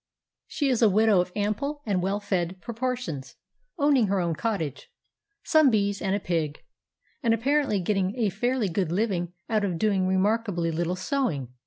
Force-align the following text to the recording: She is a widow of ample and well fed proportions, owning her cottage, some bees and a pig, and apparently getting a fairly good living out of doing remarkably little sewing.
She 0.47 0.69
is 0.69 0.81
a 0.81 0.89
widow 0.89 1.21
of 1.21 1.31
ample 1.35 1.83
and 1.85 2.01
well 2.01 2.19
fed 2.19 2.59
proportions, 2.59 3.35
owning 3.77 4.07
her 4.07 4.33
cottage, 4.33 4.89
some 5.43 5.69
bees 5.69 6.01
and 6.01 6.15
a 6.15 6.19
pig, 6.19 6.63
and 7.21 7.35
apparently 7.35 7.79
getting 7.79 8.17
a 8.17 8.29
fairly 8.31 8.67
good 8.67 8.91
living 8.91 9.33
out 9.47 9.63
of 9.63 9.77
doing 9.77 10.07
remarkably 10.07 10.71
little 10.71 10.95
sewing. 10.95 11.49